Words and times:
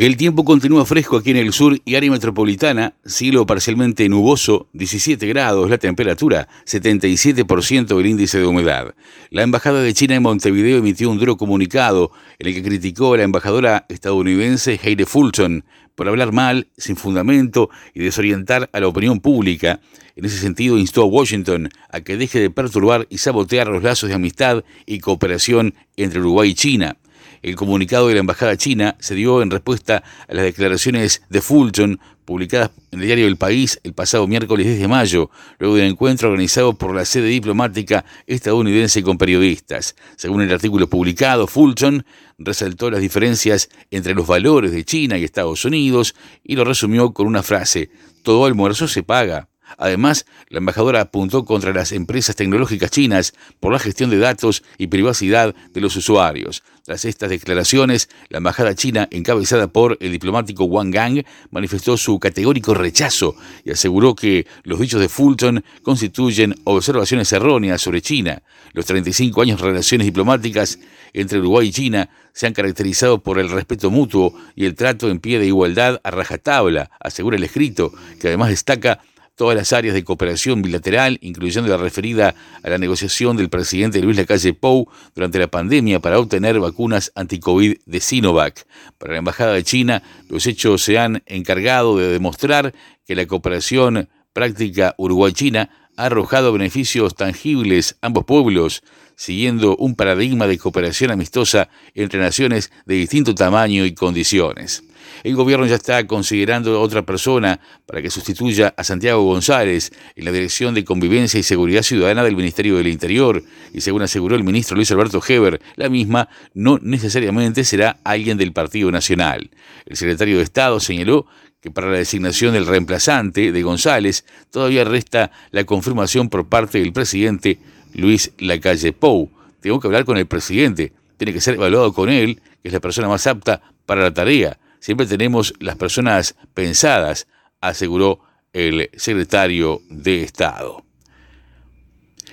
El 0.00 0.16
tiempo 0.16 0.46
continúa 0.46 0.86
fresco 0.86 1.18
aquí 1.18 1.30
en 1.30 1.36
el 1.36 1.52
sur 1.52 1.78
y 1.84 1.94
área 1.94 2.10
metropolitana, 2.10 2.94
cielo 3.04 3.44
parcialmente 3.44 4.08
nuboso, 4.08 4.66
17 4.72 5.26
grados 5.26 5.68
la 5.68 5.76
temperatura, 5.76 6.48
77% 6.64 8.00
el 8.00 8.06
índice 8.06 8.38
de 8.38 8.46
humedad. 8.46 8.94
La 9.28 9.42
Embajada 9.42 9.82
de 9.82 9.92
China 9.92 10.14
en 10.14 10.22
Montevideo 10.22 10.78
emitió 10.78 11.10
un 11.10 11.18
duro 11.18 11.36
comunicado 11.36 12.12
en 12.38 12.48
el 12.48 12.54
que 12.54 12.62
criticó 12.62 13.12
a 13.12 13.18
la 13.18 13.24
embajadora 13.24 13.84
estadounidense 13.90 14.80
Heide 14.82 15.04
Fulton 15.04 15.66
por 15.94 16.08
hablar 16.08 16.32
mal, 16.32 16.68
sin 16.78 16.96
fundamento 16.96 17.68
y 17.92 18.02
desorientar 18.02 18.70
a 18.72 18.80
la 18.80 18.88
opinión 18.88 19.20
pública. 19.20 19.82
En 20.16 20.24
ese 20.24 20.38
sentido, 20.38 20.78
instó 20.78 21.02
a 21.02 21.06
Washington 21.08 21.68
a 21.90 22.00
que 22.00 22.16
deje 22.16 22.40
de 22.40 22.48
perturbar 22.48 23.06
y 23.10 23.18
sabotear 23.18 23.68
los 23.68 23.82
lazos 23.82 24.08
de 24.08 24.14
amistad 24.14 24.64
y 24.86 25.00
cooperación 25.00 25.74
entre 25.98 26.20
Uruguay 26.20 26.48
y 26.48 26.54
China. 26.54 26.96
El 27.42 27.56
comunicado 27.56 28.08
de 28.08 28.14
la 28.14 28.20
Embajada 28.20 28.56
China 28.56 28.96
se 28.98 29.14
dio 29.14 29.40
en 29.40 29.50
respuesta 29.50 30.02
a 30.28 30.34
las 30.34 30.44
declaraciones 30.44 31.22
de 31.30 31.40
Fulton 31.40 31.98
publicadas 32.26 32.70
en 32.92 33.00
el 33.00 33.06
diario 33.06 33.26
El 33.26 33.38
País 33.38 33.80
el 33.82 33.92
pasado 33.92 34.26
miércoles 34.26 34.66
10 34.66 34.78
de 34.78 34.88
mayo, 34.88 35.30
luego 35.58 35.76
del 35.76 35.86
encuentro 35.86 36.28
organizado 36.28 36.74
por 36.74 36.94
la 36.94 37.04
sede 37.04 37.28
diplomática 37.28 38.04
estadounidense 38.26 39.02
con 39.02 39.18
periodistas. 39.18 39.96
Según 40.16 40.42
el 40.42 40.52
artículo 40.52 40.86
publicado, 40.86 41.46
Fulton 41.46 42.04
resaltó 42.38 42.90
las 42.90 43.00
diferencias 43.00 43.68
entre 43.90 44.14
los 44.14 44.26
valores 44.26 44.70
de 44.70 44.84
China 44.84 45.18
y 45.18 45.24
Estados 45.24 45.64
Unidos 45.64 46.14
y 46.44 46.56
lo 46.56 46.64
resumió 46.64 47.12
con 47.12 47.26
una 47.26 47.42
frase, 47.42 47.90
todo 48.22 48.44
almuerzo 48.44 48.86
se 48.86 49.02
paga. 49.02 49.49
Además, 49.78 50.26
la 50.48 50.58
embajadora 50.58 51.00
apuntó 51.00 51.44
contra 51.44 51.72
las 51.72 51.92
empresas 51.92 52.36
tecnológicas 52.36 52.90
chinas 52.90 53.34
por 53.60 53.72
la 53.72 53.78
gestión 53.78 54.10
de 54.10 54.18
datos 54.18 54.62
y 54.78 54.88
privacidad 54.88 55.54
de 55.72 55.80
los 55.80 55.96
usuarios. 55.96 56.62
Tras 56.84 57.04
estas 57.04 57.30
declaraciones, 57.30 58.08
la 58.30 58.38
embajada 58.38 58.74
china, 58.74 59.06
encabezada 59.10 59.68
por 59.68 59.96
el 60.00 60.12
diplomático 60.12 60.64
Wang 60.64 60.90
Gang, 60.90 61.22
manifestó 61.50 61.96
su 61.96 62.18
categórico 62.18 62.74
rechazo 62.74 63.36
y 63.64 63.70
aseguró 63.70 64.14
que 64.14 64.46
los 64.64 64.80
dichos 64.80 65.00
de 65.00 65.08
Fulton 65.08 65.64
constituyen 65.82 66.54
observaciones 66.64 67.32
erróneas 67.32 67.80
sobre 67.80 68.02
China. 68.02 68.42
Los 68.72 68.86
35 68.86 69.42
años 69.42 69.60
de 69.60 69.68
relaciones 69.68 70.06
diplomáticas 70.06 70.78
entre 71.12 71.38
Uruguay 71.38 71.68
y 71.68 71.72
China 71.72 72.08
se 72.32 72.46
han 72.46 72.52
caracterizado 72.52 73.22
por 73.22 73.38
el 73.38 73.50
respeto 73.50 73.90
mutuo 73.90 74.34
y 74.54 74.64
el 74.64 74.74
trato 74.74 75.10
en 75.10 75.20
pie 75.20 75.38
de 75.38 75.46
igualdad 75.46 76.00
a 76.04 76.10
rajatabla, 76.10 76.90
asegura 77.00 77.36
el 77.36 77.44
escrito, 77.44 77.92
que 78.20 78.28
además 78.28 78.50
destaca 78.50 79.00
todas 79.40 79.56
las 79.56 79.72
áreas 79.72 79.94
de 79.94 80.04
cooperación 80.04 80.60
bilateral, 80.60 81.16
incluyendo 81.22 81.70
la 81.70 81.78
referida 81.78 82.34
a 82.62 82.68
la 82.68 82.76
negociación 82.76 83.38
del 83.38 83.48
presidente 83.48 84.02
Luis 84.02 84.18
Lacalle 84.18 84.52
Pou 84.52 84.90
durante 85.14 85.38
la 85.38 85.46
pandemia 85.46 85.98
para 85.98 86.18
obtener 86.18 86.60
vacunas 86.60 87.10
anti-COVID 87.14 87.78
de 87.86 88.00
Sinovac. 88.00 88.66
Para 88.98 89.14
la 89.14 89.20
Embajada 89.20 89.54
de 89.54 89.64
China, 89.64 90.02
los 90.28 90.46
hechos 90.46 90.82
se 90.82 90.98
han 90.98 91.22
encargado 91.24 91.96
de 91.96 92.08
demostrar 92.08 92.74
que 93.06 93.14
la 93.14 93.24
cooperación 93.24 94.10
práctica 94.34 94.94
Uruguay-China 94.98 95.70
ha 96.00 96.06
arrojado 96.06 96.52
beneficios 96.52 97.14
tangibles 97.14 97.96
a 98.00 98.06
ambos 98.06 98.24
pueblos, 98.24 98.82
siguiendo 99.16 99.76
un 99.76 99.94
paradigma 99.94 100.46
de 100.46 100.56
cooperación 100.56 101.10
amistosa 101.10 101.68
entre 101.94 102.18
naciones 102.18 102.72
de 102.86 102.94
distinto 102.94 103.34
tamaño 103.34 103.84
y 103.84 103.92
condiciones. 103.92 104.82
El 105.24 105.34
gobierno 105.34 105.66
ya 105.66 105.74
está 105.74 106.06
considerando 106.06 106.74
a 106.74 106.80
otra 106.80 107.04
persona 107.04 107.60
para 107.84 108.00
que 108.00 108.08
sustituya 108.08 108.72
a 108.78 108.84
Santiago 108.84 109.22
González 109.24 109.92
en 110.16 110.24
la 110.24 110.32
Dirección 110.32 110.72
de 110.72 110.84
Convivencia 110.84 111.38
y 111.38 111.42
Seguridad 111.42 111.82
Ciudadana 111.82 112.24
del 112.24 112.36
Ministerio 112.36 112.78
del 112.78 112.86
Interior. 112.86 113.42
Y 113.74 113.82
según 113.82 114.00
aseguró 114.00 114.36
el 114.36 114.44
ministro 114.44 114.76
Luis 114.76 114.90
Alberto 114.92 115.20
Heber, 115.26 115.60
la 115.76 115.90
misma 115.90 116.30
no 116.54 116.78
necesariamente 116.80 117.64
será 117.64 117.98
alguien 118.04 118.38
del 118.38 118.52
Partido 118.52 118.90
Nacional. 118.90 119.50
El 119.84 119.96
secretario 119.96 120.38
de 120.38 120.44
Estado 120.44 120.80
señaló 120.80 121.26
que 121.60 121.70
para 121.70 121.90
la 121.90 121.98
designación 121.98 122.54
del 122.54 122.66
reemplazante 122.66 123.52
de 123.52 123.62
González 123.62 124.24
todavía 124.50 124.84
resta 124.84 125.30
la 125.50 125.64
confirmación 125.64 126.28
por 126.28 126.48
parte 126.48 126.78
del 126.78 126.92
presidente 126.92 127.58
Luis 127.94 128.32
Lacalle 128.38 128.92
Pou. 128.92 129.30
Tengo 129.60 129.78
que 129.78 129.86
hablar 129.86 130.04
con 130.04 130.16
el 130.16 130.26
presidente, 130.26 130.92
tiene 131.18 131.32
que 131.32 131.40
ser 131.40 131.54
evaluado 131.54 131.92
con 131.92 132.08
él, 132.08 132.40
que 132.62 132.68
es 132.68 132.72
la 132.72 132.80
persona 132.80 133.08
más 133.08 133.26
apta 133.26 133.60
para 133.84 134.02
la 134.02 134.14
tarea. 134.14 134.58
Siempre 134.78 135.06
tenemos 135.06 135.52
las 135.60 135.76
personas 135.76 136.34
pensadas, 136.54 137.26
aseguró 137.60 138.20
el 138.54 138.88
secretario 138.96 139.82
de 139.90 140.22
Estado. 140.22 140.82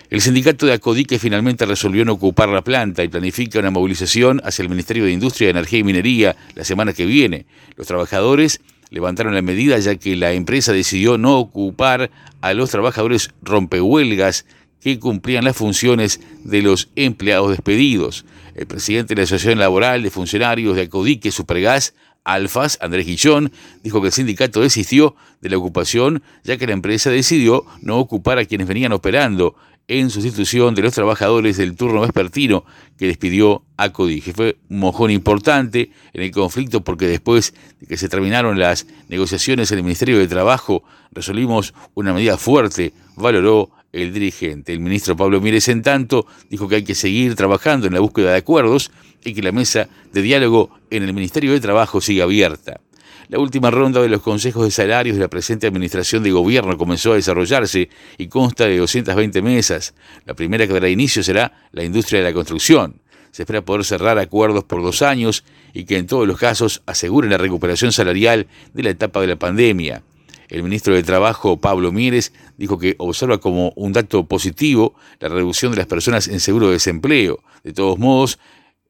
El 0.10 0.22
sindicato 0.22 0.66
de 0.66 0.72
Acodique 0.72 1.20
finalmente 1.20 1.66
resolvió 1.66 2.06
no 2.06 2.14
ocupar 2.14 2.48
la 2.48 2.64
planta 2.64 3.04
y 3.04 3.10
planifica 3.10 3.60
una 3.60 3.72
movilización 3.72 4.40
hacia 4.46 4.64
el 4.64 4.70
Ministerio 4.70 5.04
de 5.04 5.12
Industria, 5.12 5.50
Energía 5.50 5.80
y 5.80 5.84
Minería 5.84 6.36
la 6.56 6.64
semana 6.64 6.94
que 6.94 7.06
viene. 7.06 7.46
Los 7.76 7.88
trabajadores 7.88 8.62
levantaron 8.90 9.36
la 9.36 9.42
medida 9.42 9.78
ya 9.80 9.96
que 9.96 10.16
la 10.16 10.34
empresa 10.34 10.74
decidió 10.74 11.18
no 11.18 11.38
ocupar 11.38 12.10
a 12.42 12.54
los 12.54 12.70
trabajadores 12.70 13.32
rompehuelgas 13.42 14.46
que 14.82 15.00
cumplían 15.00 15.44
las 15.44 15.58
funciones 15.58 16.22
de 16.44 16.62
los 16.62 16.90
empleados 16.96 17.50
despedidos. 17.50 18.26
El 18.56 18.68
presidente 18.68 19.16
de 19.16 19.22
la 19.22 19.24
Asociación 19.24 19.60
Laboral 19.60 20.04
de 20.04 20.10
Funcionarios 20.10 20.76
de 20.76 20.84
Acodique, 20.84 21.32
Supergas, 21.32 21.94
Alfas, 22.24 22.78
Andrés 22.82 23.06
Guillón, 23.06 23.52
dijo 23.84 24.02
que 24.02 24.08
el 24.08 24.14
sindicato 24.14 24.62
desistió 24.62 25.16
de 25.42 25.50
la 25.50 25.58
ocupación 25.58 26.24
ya 26.44 26.58
que 26.58 26.68
la 26.68 26.74
empresa 26.74 27.10
decidió 27.10 27.66
no 27.82 27.98
ocupar 27.98 28.38
a 28.38 28.46
quienes 28.46 28.68
venían 28.68 28.92
operando 28.92 29.56
en 29.88 30.10
sustitución 30.10 30.76
de 30.76 30.82
los 30.82 30.94
trabajadores 30.94 31.58
del 31.58 31.76
turno 31.76 32.02
vespertino 32.02 32.66
que 32.98 33.08
despidió 33.08 33.64
a 33.78 33.94
Codije. 33.94 34.34
Fue 34.34 34.58
un 34.70 34.80
mojón 34.80 35.12
importante 35.12 35.92
en 36.14 36.24
el 36.24 36.32
conflicto 36.32 36.84
porque 36.84 37.08
después 37.08 37.54
de 37.80 37.88
que 37.88 37.98
se 37.98 38.10
terminaron 38.10 38.60
las 38.60 38.86
negociaciones 39.08 39.72
en 39.72 39.78
el 39.78 39.84
Ministerio 39.86 40.20
de 40.20 40.28
Trabajo, 40.28 40.84
resolvimos 41.12 41.74
una 41.94 42.14
medida 42.14 42.38
fuerte, 42.38 42.94
valoró 43.16 43.72
el 43.94 44.14
dirigente. 44.14 44.74
El 44.74 44.82
ministro 44.82 45.16
Pablo 45.16 45.40
Mírez, 45.40 45.70
en 45.70 45.82
tanto, 45.82 46.28
dijo 46.50 46.68
que 46.68 46.76
hay 46.76 46.84
que 46.84 46.96
seguir 46.96 47.36
trabajando 47.36 47.88
en 47.88 47.94
la 47.94 48.02
búsqueda 48.02 48.32
de 48.32 48.38
acuerdos 48.38 48.92
y 49.24 49.34
que 49.34 49.42
la 49.42 49.54
mesa 49.54 49.88
de 50.12 50.22
diálogo 50.22 50.70
en 50.90 51.04
el 51.04 51.14
Ministerio 51.14 51.54
de 51.54 51.62
Trabajo 51.62 52.02
sigue 52.02 52.22
abierta. 52.22 52.82
La 53.30 53.40
última 53.40 53.70
ronda 53.72 54.02
de 54.02 54.08
los 54.08 54.22
consejos 54.22 54.64
de 54.64 54.72
salarios 54.72 55.18
de 55.18 55.22
la 55.22 55.28
presente 55.28 55.68
administración 55.68 56.24
de 56.24 56.32
gobierno 56.32 56.78
comenzó 56.78 57.12
a 57.12 57.16
desarrollarse 57.16 57.90
y 58.18 58.28
consta 58.28 58.68
de 58.68 58.78
220 58.78 59.42
mesas. 59.42 59.94
La 60.26 60.34
primera 60.34 60.66
que 60.66 60.72
dará 60.72 60.88
inicio 60.88 61.22
será 61.22 61.52
la 61.74 61.84
industria 61.84 62.20
de 62.20 62.26
la 62.26 62.34
construcción. 62.34 63.02
Se 63.32 63.42
espera 63.42 63.66
poder 63.66 63.84
cerrar 63.84 64.18
acuerdos 64.18 64.64
por 64.64 64.82
dos 64.82 65.02
años 65.02 65.44
y 65.74 65.84
que 65.84 65.98
en 65.98 66.08
todos 66.08 66.26
los 66.26 66.38
casos 66.38 66.82
aseguren 66.86 67.30
la 67.30 67.38
recuperación 67.38 67.92
salarial 67.92 68.48
de 68.74 68.84
la 68.84 68.92
etapa 68.92 69.20
de 69.20 69.28
la 69.28 69.36
pandemia. 69.36 70.04
El 70.48 70.64
ministro 70.64 70.96
de 70.96 71.04
Trabajo, 71.04 71.58
Pablo 71.58 71.92
Mieres, 71.92 72.32
dijo 72.58 72.80
que 72.80 72.96
observa 72.98 73.40
como 73.40 73.74
un 73.76 73.92
dato 73.92 74.26
positivo 74.26 74.96
la 75.20 75.28
reducción 75.28 75.74
de 75.74 75.80
las 75.80 75.88
personas 75.88 76.30
en 76.30 76.40
seguro 76.40 76.68
de 76.68 76.74
desempleo. 76.74 77.44
De 77.66 77.74
todos 77.74 78.00
modos, 78.00 78.40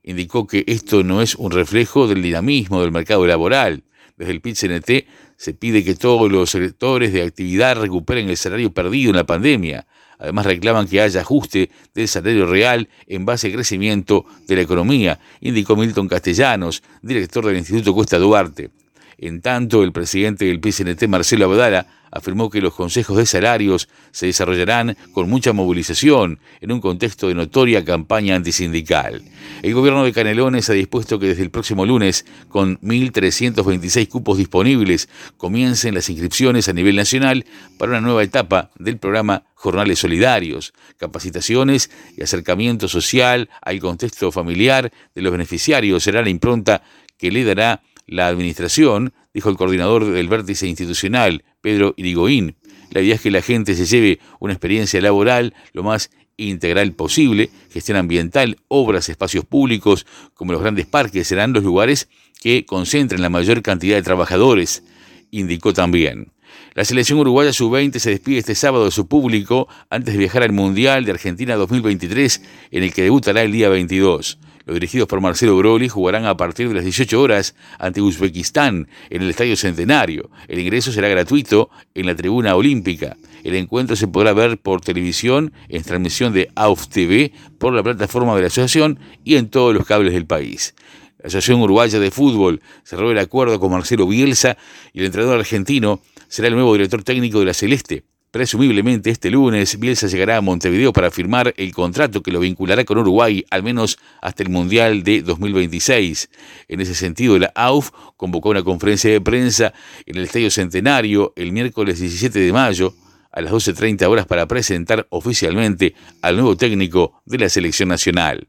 indicó 0.03 0.45
que 0.45 0.63
esto 0.67 1.01
no 1.03 1.23
es 1.23 1.33
un 1.33 1.49
reflejo 1.51 2.07
del 2.07 2.21
dinamismo 2.21 2.81
del 2.81 2.91
mercado 2.91 3.25
laboral. 3.25 3.83
Desde 4.17 4.31
el 4.31 4.41
PIT-CNT 4.41 5.05
se 5.35 5.53
pide 5.53 5.83
que 5.83 5.94
todos 5.94 6.31
los 6.31 6.50
sectores 6.50 7.13
de 7.13 7.22
actividad 7.22 7.79
recuperen 7.79 8.29
el 8.29 8.38
salario 8.38 8.73
perdido 8.73 9.11
en 9.11 9.16
la 9.16 9.25
pandemia. 9.25 9.85
Además 10.17 10.47
reclaman 10.47 10.88
que 10.88 11.00
haya 11.00 11.22
ajuste 11.22 11.69
del 11.94 12.07
salario 12.07 12.47
real 12.47 12.89
en 13.05 13.25
base 13.25 13.47
al 13.47 13.53
crecimiento 13.53 14.25
de 14.47 14.55
la 14.55 14.61
economía, 14.63 15.19
indicó 15.39 15.75
Milton 15.75 16.07
Castellanos, 16.07 16.81
director 17.03 17.45
del 17.45 17.57
Instituto 17.57 17.94
Cuesta 17.94 18.17
Duarte. 18.17 18.72
En 19.17 19.41
tanto, 19.41 19.83
el 19.83 19.91
presidente 19.91 20.45
del 20.45 20.59
PCNT, 20.59 21.07
Marcelo 21.07 21.46
Abdala, 21.46 21.87
afirmó 22.11 22.49
que 22.49 22.61
los 22.61 22.73
consejos 22.73 23.17
de 23.17 23.25
salarios 23.25 23.90
se 24.11 24.28
desarrollarán 24.28 24.96
con 25.11 25.29
mucha 25.29 25.53
movilización 25.53 26.40
en 26.61 26.72
un 26.72 26.79
contexto 26.79 27.28
de 27.28 27.35
notoria 27.35 27.84
campaña 27.84 28.35
antisindical. 28.35 29.23
El 29.64 29.73
gobierno 29.73 30.03
de 30.03 30.14
Canelones 30.14 30.69
ha 30.69 30.73
dispuesto 30.73 31.19
que 31.19 31.28
desde 31.28 31.43
el 31.43 31.49
próximo 31.49 31.85
lunes, 31.85 32.25
con 32.47 32.79
1.326 32.81 34.08
cupos 34.08 34.37
disponibles, 34.37 35.09
comiencen 35.37 35.96
las 35.96 36.09
inscripciones 36.09 36.69
a 36.69 36.73
nivel 36.73 36.96
nacional 36.96 37.46
para 37.78 37.93
una 37.93 38.02
nueva 38.02 38.23
etapa 38.23 38.69
del 38.78 38.97
programa 38.97 39.43
Jornales 39.55 39.99
Solidarios, 39.99 40.73
capacitaciones 40.97 41.90
y 42.16 42.23
acercamiento 42.23 42.87
social 42.87 43.49
al 43.61 43.79
contexto 43.79 44.31
familiar 44.31 44.91
de 45.16 45.22
los 45.22 45.31
beneficiarios 45.31 46.03
será 46.03 46.22
la 46.22 46.29
impronta 46.29 46.84
que 47.17 47.31
le 47.31 47.43
dará 47.43 47.81
la 48.07 48.27
administración, 48.27 49.13
dijo 49.33 49.49
el 49.49 49.57
coordinador 49.57 50.05
del 50.05 50.27
vértice 50.29 50.67
institucional, 50.67 51.43
Pedro 51.61 51.93
Irigoín. 51.97 52.55
La 52.89 53.01
idea 53.01 53.15
es 53.15 53.21
que 53.21 53.31
la 53.31 53.41
gente 53.41 53.75
se 53.75 53.85
lleve 53.85 54.19
una 54.39 54.53
experiencia 54.53 55.01
laboral 55.01 55.53
lo 55.73 55.83
más 55.83 56.09
integral 56.37 56.93
posible, 56.93 57.49
gestión 57.71 57.97
ambiental, 57.97 58.57
obras, 58.67 59.09
espacios 59.09 59.43
públicos, 59.43 60.05
como 60.33 60.53
los 60.53 60.61
grandes 60.61 60.85
parques, 60.85 61.27
serán 61.27 61.53
los 61.53 61.63
lugares 61.63 62.07
que 62.41 62.65
concentren 62.65 63.21
la 63.21 63.29
mayor 63.29 63.61
cantidad 63.61 63.95
de 63.95 64.03
trabajadores, 64.03 64.83
indicó 65.31 65.73
también. 65.73 66.31
La 66.75 66.85
selección 66.85 67.19
uruguaya 67.19 67.51
sub-20 67.51 67.97
se 67.97 68.11
despide 68.11 68.37
este 68.37 68.55
sábado 68.55 68.85
de 68.85 68.91
su 68.91 69.07
público 69.07 69.67
antes 69.89 70.13
de 70.13 70.19
viajar 70.19 70.43
al 70.43 70.53
Mundial 70.53 71.05
de 71.05 71.11
Argentina 71.11 71.55
2023, 71.55 72.41
en 72.71 72.83
el 72.83 72.93
que 72.93 73.03
debutará 73.03 73.41
el 73.41 73.51
día 73.51 73.67
22. 73.67 74.37
Los 74.67 74.73
dirigidos 74.73 75.08
por 75.08 75.22
Marcelo 75.22 75.55
Broly 75.55 75.87
jugarán 75.87 76.25
a 76.25 76.35
partir 76.35 76.67
de 76.67 76.73
las 76.73 76.84
18 76.84 77.22
horas 77.22 77.55
ante 77.79 78.02
Uzbekistán 78.02 78.90
en 79.09 79.22
el 79.22 79.29
Estadio 79.29 79.55
Centenario. 79.55 80.29
El 80.49 80.59
ingreso 80.59 80.91
será 80.91 81.08
gratuito 81.08 81.69
en 81.96 82.05
la 82.05 82.16
tribuna 82.16 82.53
olímpica. 82.53 83.16
El 83.46 83.55
encuentro 83.55 83.96
se 83.96 84.09
podrá 84.09 84.34
ver 84.34 84.58
por 84.58 84.81
televisión 84.81 85.53
en 85.69 85.84
transmisión 85.84 86.34
de 86.34 86.52
AUF 86.55 86.90
TV 86.90 87.31
por 87.58 87.72
la 87.72 87.81
plataforma 87.81 88.35
de 88.35 88.41
la 88.41 88.47
asociación 88.47 88.99
y 89.23 89.37
en 89.37 89.47
todos 89.47 89.73
los 89.73 89.85
cables 89.85 90.11
del 90.11 90.25
país. 90.25 90.75
La 91.19 91.28
Asociación 91.28 91.61
Uruguaya 91.61 91.99
de 91.99 92.11
Fútbol 92.11 92.61
cerró 92.84 93.09
el 93.09 93.19
acuerdo 93.19 93.61
con 93.61 93.72
Marcelo 93.72 94.05
Bielsa 94.05 94.58
y 94.91 94.99
el 94.99 95.05
entrenador 95.05 95.40
argentino 95.40 96.02
será 96.28 96.49
el 96.49 96.55
nuevo 96.55 96.73
director 96.73 97.03
técnico 97.03 97.40
de 97.40 97.46
la 97.46 97.53
Celeste. 97.53 98.03
Presumiblemente 98.37 99.09
este 99.09 99.31
lunes, 99.31 99.79
Bielsa 99.79 100.05
llegará 100.05 100.37
a 100.37 100.41
Montevideo 100.41 100.93
para 100.93 101.09
firmar 101.09 101.55
el 101.57 101.73
contrato 101.73 102.22
que 102.22 102.29
lo 102.29 102.39
vinculará 102.39 102.85
con 102.85 102.99
Uruguay 102.99 103.43
al 103.49 103.63
menos 103.63 103.97
hasta 104.22 104.43
el 104.43 104.49
Mundial 104.49 105.01
de 105.01 105.23
2026. 105.23 106.29
En 106.67 106.79
ese 106.79 106.93
sentido, 106.93 107.39
la 107.39 107.51
AUF 107.55 107.89
convocó 108.16 108.49
una 108.49 108.61
conferencia 108.61 109.09
de 109.09 109.22
prensa 109.22 109.73
en 110.05 110.17
el 110.17 110.25
Estadio 110.25 110.51
Centenario 110.51 111.34
el 111.35 111.51
miércoles 111.51 111.99
17 111.99 112.37
de 112.37 112.53
mayo 112.53 112.93
a 113.31 113.41
las 113.41 113.51
12.30 113.51 114.05
horas 114.05 114.28
para 114.28 114.47
presentar 114.47 115.07
oficialmente 115.09 115.95
al 116.22 116.35
nuevo 116.35 116.55
técnico 116.55 117.23
de 117.25 117.40
la 117.40 117.49
selección 117.49 117.90
nacional. 117.90 118.47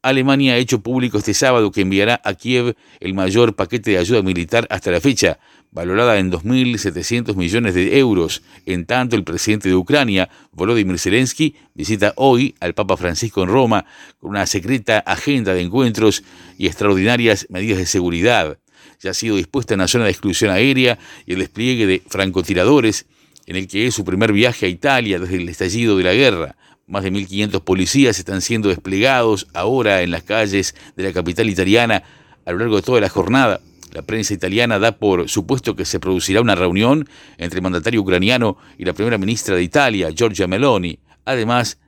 Alemania 0.00 0.54
ha 0.54 0.56
hecho 0.56 0.80
público 0.80 1.18
este 1.18 1.34
sábado 1.34 1.72
que 1.72 1.80
enviará 1.80 2.20
a 2.24 2.34
Kiev 2.34 2.76
el 3.00 3.14
mayor 3.14 3.56
paquete 3.56 3.90
de 3.90 3.98
ayuda 3.98 4.22
militar 4.22 4.66
hasta 4.70 4.90
la 4.90 5.00
fecha, 5.00 5.38
valorada 5.70 6.18
en 6.18 6.30
2.700 6.30 7.36
millones 7.36 7.74
de 7.74 7.98
euros. 7.98 8.42
En 8.66 8.86
tanto, 8.86 9.16
el 9.16 9.24
presidente 9.24 9.68
de 9.68 9.74
Ucrania, 9.74 10.28
Volodymyr 10.52 10.98
Zelensky, 10.98 11.54
visita 11.74 12.12
hoy 12.16 12.54
al 12.60 12.74
Papa 12.74 12.96
Francisco 12.96 13.42
en 13.42 13.48
Roma 13.48 13.84
con 14.18 14.30
una 14.30 14.46
secreta 14.46 14.98
agenda 15.00 15.54
de 15.54 15.60
encuentros 15.60 16.22
y 16.56 16.66
extraordinarias 16.66 17.46
medidas 17.50 17.78
de 17.78 17.86
seguridad. 17.86 18.58
Ya 19.00 19.10
ha 19.10 19.14
sido 19.14 19.36
dispuesta 19.36 19.74
una 19.74 19.88
zona 19.88 20.04
de 20.04 20.10
exclusión 20.10 20.50
aérea 20.50 20.98
y 21.26 21.34
el 21.34 21.40
despliegue 21.40 21.86
de 21.86 22.02
francotiradores, 22.06 23.06
en 23.46 23.56
el 23.56 23.68
que 23.68 23.86
es 23.86 23.94
su 23.94 24.04
primer 24.04 24.32
viaje 24.32 24.66
a 24.66 24.68
Italia 24.68 25.18
desde 25.18 25.36
el 25.36 25.48
estallido 25.48 25.96
de 25.96 26.04
la 26.04 26.14
guerra. 26.14 26.56
Más 26.86 27.04
de 27.04 27.12
1.500 27.12 27.62
policías 27.62 28.18
están 28.18 28.40
siendo 28.40 28.70
desplegados 28.70 29.46
ahora 29.52 30.02
en 30.02 30.10
las 30.10 30.22
calles 30.22 30.74
de 30.96 31.04
la 31.04 31.12
capital 31.12 31.48
italiana 31.48 32.02
a 32.48 32.52
lo 32.52 32.58
largo 32.60 32.76
de 32.76 32.82
toda 32.82 33.00
la 33.00 33.10
jornada. 33.10 33.60
La 33.92 34.00
prensa 34.00 34.32
italiana 34.32 34.78
da 34.78 34.92
por 34.92 35.28
supuesto 35.28 35.76
que 35.76 35.84
se 35.84 36.00
producirá 36.00 36.40
una 36.40 36.54
reunión 36.54 37.06
entre 37.36 37.58
el 37.58 37.62
mandatario 37.62 38.00
ucraniano 38.00 38.56
y 38.78 38.86
la 38.86 38.94
primera 38.94 39.18
ministra 39.18 39.54
de 39.54 39.62
Italia, 39.62 40.10
Giorgia 40.16 40.46
Meloni, 40.46 40.98
además 41.26 41.78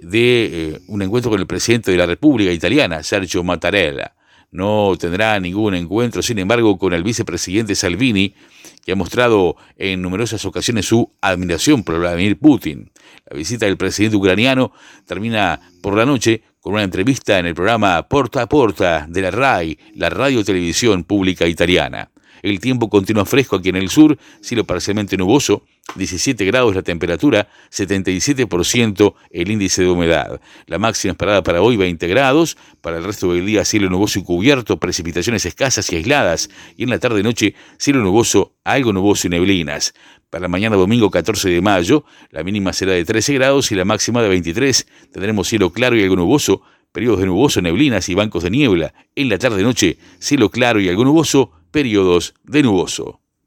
de 0.00 0.74
eh, 0.74 0.80
un 0.86 1.02
encuentro 1.02 1.30
con 1.32 1.40
el 1.40 1.46
presidente 1.48 1.90
de 1.90 1.96
la 1.96 2.06
República 2.06 2.52
Italiana, 2.52 3.02
Sergio 3.02 3.42
Mattarella. 3.42 4.14
No 4.52 4.94
tendrá 4.96 5.40
ningún 5.40 5.74
encuentro, 5.74 6.22
sin 6.22 6.38
embargo, 6.38 6.78
con 6.78 6.92
el 6.92 7.02
vicepresidente 7.02 7.74
Salvini, 7.74 8.32
que 8.84 8.92
ha 8.92 8.96
mostrado 8.96 9.56
en 9.76 10.02
numerosas 10.02 10.44
ocasiones 10.44 10.86
su 10.86 11.10
admiración 11.20 11.82
por 11.82 11.98
Vladimir 11.98 12.38
Putin. 12.38 12.92
La 13.28 13.36
visita 13.36 13.66
del 13.66 13.76
presidente 13.76 14.16
ucraniano 14.16 14.72
termina 15.04 15.60
por 15.82 15.96
la 15.96 16.06
noche 16.06 16.42
con 16.66 16.74
una 16.74 16.82
entrevista 16.82 17.38
en 17.38 17.46
el 17.46 17.54
programa 17.54 18.08
Porta 18.08 18.42
a 18.42 18.48
Porta 18.48 19.06
de 19.08 19.22
la 19.22 19.30
RAI, 19.30 19.78
la 19.94 20.10
radio 20.10 20.42
televisión 20.42 21.04
pública 21.04 21.46
italiana. 21.46 22.10
El 22.46 22.60
tiempo 22.60 22.88
continúa 22.88 23.24
fresco 23.24 23.56
aquí 23.56 23.70
en 23.70 23.74
el 23.74 23.88
sur, 23.88 24.16
cielo 24.40 24.62
parcialmente 24.62 25.16
nuboso, 25.16 25.64
17 25.96 26.44
grados 26.44 26.76
la 26.76 26.82
temperatura, 26.82 27.48
77% 27.72 29.14
el 29.32 29.50
índice 29.50 29.82
de 29.82 29.88
humedad. 29.88 30.40
La 30.66 30.78
máxima 30.78 31.10
esperada 31.10 31.42
para 31.42 31.60
hoy 31.60 31.76
20 31.76 32.06
grados, 32.06 32.56
para 32.82 32.98
el 32.98 33.04
resto 33.04 33.32
del 33.32 33.44
día 33.44 33.64
cielo 33.64 33.90
nuboso 33.90 34.20
y 34.20 34.22
cubierto, 34.22 34.78
precipitaciones 34.78 35.44
escasas 35.44 35.90
y 35.90 35.96
aisladas, 35.96 36.48
y 36.76 36.84
en 36.84 36.90
la 36.90 37.00
tarde-noche 37.00 37.56
cielo 37.78 37.98
nuboso, 37.98 38.54
algo 38.62 38.92
nuboso 38.92 39.26
y 39.26 39.30
neblinas. 39.30 39.92
Para 40.30 40.46
mañana 40.46 40.76
domingo 40.76 41.10
14 41.10 41.50
de 41.50 41.60
mayo, 41.60 42.04
la 42.30 42.44
mínima 42.44 42.72
será 42.72 42.92
de 42.92 43.04
13 43.04 43.34
grados 43.34 43.72
y 43.72 43.74
la 43.74 43.84
máxima 43.84 44.22
de 44.22 44.28
23. 44.28 44.86
Tendremos 45.10 45.48
cielo 45.48 45.72
claro 45.72 45.96
y 45.96 46.04
algo 46.04 46.14
nuboso, 46.14 46.62
periodos 46.92 47.18
de 47.18 47.26
nuboso, 47.26 47.60
neblinas 47.60 48.08
y 48.08 48.14
bancos 48.14 48.44
de 48.44 48.50
niebla. 48.50 48.94
En 49.16 49.30
la 49.30 49.36
tarde-noche, 49.36 49.98
cielo 50.20 50.48
claro 50.48 50.78
y 50.78 50.88
algo 50.88 51.04
nuboso, 51.04 51.50
periodos 51.76 52.32
de 52.42 52.62
nuboso. 52.62 53.20